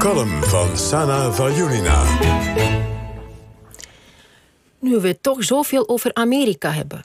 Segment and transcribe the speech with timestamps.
[0.00, 2.04] column van Sana Valjulina.
[4.78, 7.04] Nu we het toch zoveel over Amerika hebben.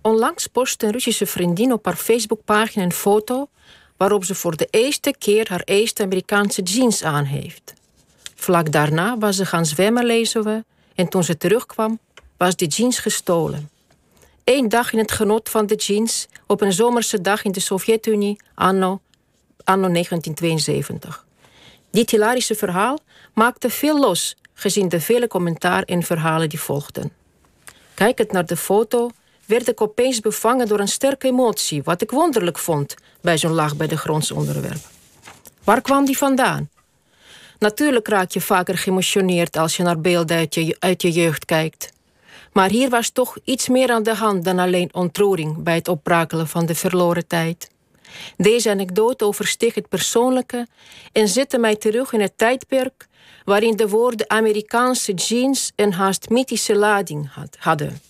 [0.00, 3.48] Onlangs postte een Russische vriendin op haar Facebookpagina een foto
[3.96, 7.74] waarop ze voor de eerste keer haar eerste Amerikaanse jeans aan heeft.
[8.34, 10.64] Vlak daarna was ze gaan zwemmen, lezen we,
[10.94, 11.98] en toen ze terugkwam,
[12.36, 13.70] was de jeans gestolen.
[14.44, 18.36] Eén dag in het genot van de jeans op een zomerse dag in de Sovjet-Unie
[18.54, 19.00] anno,
[19.64, 21.25] anno 1972.
[21.96, 22.98] Dit hilarische verhaal
[23.34, 27.12] maakte veel los, gezien de vele commentaar en verhalen die volgden.
[27.94, 29.10] Kijkend naar de foto
[29.46, 33.76] werd ik opeens bevangen door een sterke emotie, wat ik wonderlijk vond bij zo'n laag
[33.76, 34.80] bij de grondsonderwerp.
[35.64, 36.70] Waar kwam die vandaan?
[37.58, 41.92] Natuurlijk raak je vaker geëmotioneerd als je naar beelden uit je, uit je jeugd kijkt.
[42.52, 46.48] Maar hier was toch iets meer aan de hand dan alleen ontroering bij het opbrakelen
[46.48, 47.70] van de verloren tijd.
[48.36, 50.66] Deze anekdote oversteeg het persoonlijke
[51.12, 53.06] en zette mij terug in het tijdperk
[53.44, 58.00] waarin de woorden Amerikaanse jeans een haast mythische lading had, hadden.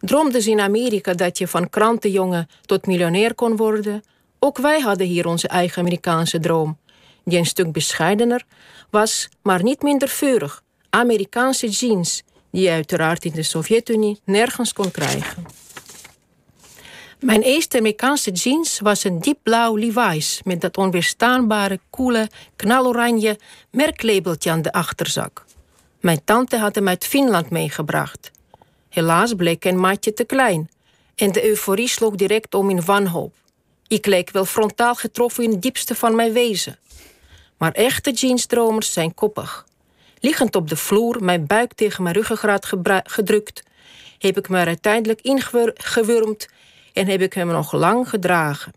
[0.00, 4.02] Droomde ze in Amerika dat je van krantenjongen tot miljonair kon worden?
[4.38, 6.78] Ook wij hadden hier onze eigen Amerikaanse droom,
[7.24, 8.44] die een stuk bescheidener
[8.90, 10.62] was, maar niet minder vurig.
[10.90, 15.57] Amerikaanse jeans, die je uiteraard in de Sovjet-Unie nergens kon krijgen.
[17.20, 23.38] Mijn eerste Amerikaanse jeans was een diepblauw Levi's met dat onweerstaanbare, koele, knaloranje
[23.70, 25.44] merklabeltje aan de achterzak.
[26.00, 28.30] Mijn tante had hem uit Finland meegebracht.
[28.88, 30.70] Helaas bleek een maatje te klein
[31.14, 33.34] en de euforie sloeg direct om in wanhoop.
[33.86, 36.78] Ik leek wel frontaal getroffen in het diepste van mijn wezen.
[37.56, 39.66] Maar echte jeansdromers zijn koppig.
[40.20, 42.72] Liggend op de vloer, mijn buik tegen mijn ruggengraat
[43.04, 43.62] gedrukt,
[44.18, 46.48] heb ik me er uiteindelijk ingewurmd
[46.98, 48.72] en heb ik hem nog lang gedragen.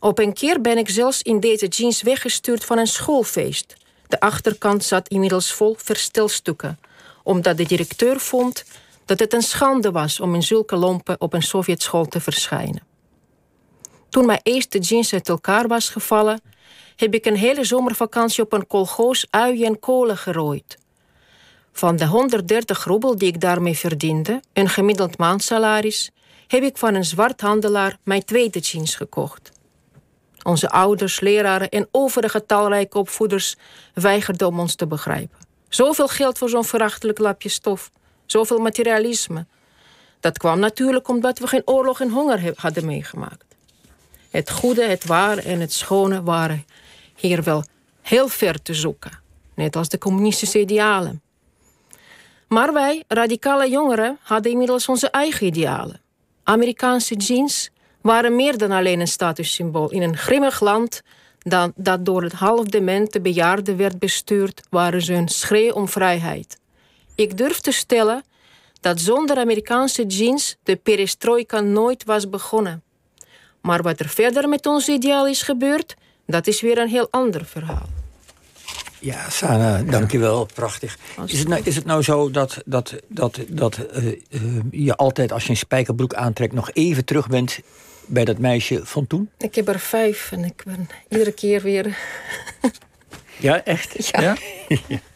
[0.00, 3.76] Op een keer ben ik zelfs in deze jeans weggestuurd van een schoolfeest.
[4.08, 6.78] De achterkant zat inmiddels vol verstelstukken,
[7.22, 8.64] omdat de directeur vond
[9.04, 12.82] dat het een schande was om in zulke lompen op een Sovjetschool te verschijnen.
[14.08, 16.40] Toen mijn eerste jeans uit elkaar was gevallen,
[16.96, 20.78] heb ik een hele zomervakantie op een kolgoos uien en kolen gerooid.
[21.72, 26.10] Van de 130 roebel die ik daarmee verdiende, een gemiddeld maandsalaris,
[26.46, 29.52] heb ik van een zwarthandelaar mijn tweede jeans gekocht.
[30.42, 33.56] Onze ouders, leraren en overige talrijke opvoeders
[33.94, 35.38] weigerden om ons te begrijpen.
[35.68, 37.90] Zoveel geld voor zo'n verachtelijk lapje stof,
[38.26, 39.46] zoveel materialisme.
[40.20, 43.44] Dat kwam natuurlijk omdat we geen oorlog en honger hadden meegemaakt.
[44.30, 46.64] Het goede, het ware en het schone waren
[47.16, 47.64] hier wel
[48.02, 49.20] heel ver te zoeken,
[49.54, 51.22] net als de communistische idealen.
[52.48, 56.00] Maar wij, radicale jongeren, hadden inmiddels onze eigen idealen.
[56.44, 59.90] Amerikaanse jeans waren meer dan alleen een statussymbool.
[59.90, 61.02] In een grimmig land
[61.42, 66.58] dat, door het halfdemente bejaarden werd bestuurd, waren ze een schreeuw om vrijheid.
[67.14, 68.24] Ik durf te stellen
[68.80, 72.82] dat zonder Amerikaanse jeans de perestroika nooit was begonnen.
[73.60, 75.94] Maar wat er verder met ons ideaal is gebeurd,
[76.26, 77.88] dat is weer een heel ander verhaal.
[79.04, 80.48] Ja, Sana, dankjewel.
[80.54, 80.98] Prachtig.
[81.26, 85.32] Is het nou, is het nou zo dat, dat, dat, dat uh, uh, je altijd
[85.32, 86.52] als je een spijkerbroek aantrekt...
[86.52, 87.60] nog even terug bent
[88.06, 89.30] bij dat meisje van toen?
[89.38, 91.98] Ik heb er vijf en ik ben iedere keer weer...
[93.36, 94.06] ja, echt?
[94.06, 94.36] Ja.
[94.68, 94.98] ja?